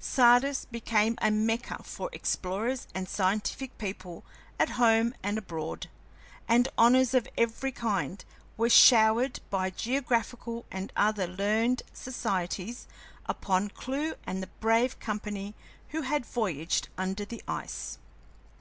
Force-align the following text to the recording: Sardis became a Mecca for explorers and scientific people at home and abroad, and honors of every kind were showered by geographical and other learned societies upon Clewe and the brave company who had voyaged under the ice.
Sardis 0.00 0.64
became 0.64 1.16
a 1.20 1.28
Mecca 1.28 1.82
for 1.82 2.08
explorers 2.12 2.86
and 2.94 3.08
scientific 3.08 3.76
people 3.78 4.24
at 4.56 4.68
home 4.78 5.12
and 5.24 5.36
abroad, 5.36 5.88
and 6.46 6.68
honors 6.78 7.14
of 7.14 7.26
every 7.36 7.72
kind 7.72 8.24
were 8.56 8.70
showered 8.70 9.40
by 9.50 9.70
geographical 9.70 10.64
and 10.70 10.92
other 10.94 11.26
learned 11.26 11.82
societies 11.92 12.86
upon 13.26 13.70
Clewe 13.70 14.14
and 14.24 14.40
the 14.40 14.46
brave 14.60 15.00
company 15.00 15.56
who 15.88 16.02
had 16.02 16.24
voyaged 16.24 16.88
under 16.96 17.24
the 17.24 17.42
ice. 17.48 17.98